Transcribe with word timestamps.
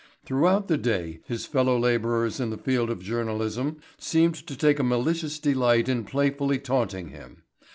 Throughout 0.25 0.67
the 0.67 0.79
day 0.79 1.19
his 1.25 1.45
fellow 1.45 1.77
laborers 1.77 2.39
in 2.39 2.49
the 2.49 2.57
field 2.57 2.89
of 2.89 3.03
journalism 3.03 3.77
seemed 3.99 4.33
to 4.47 4.57
take 4.57 4.79
a 4.79 4.83
malicious 4.83 5.37
delight 5.37 5.87
in 5.87 6.05
playfully 6.05 6.57
taunting 6.57 7.09
him. 7.09 7.43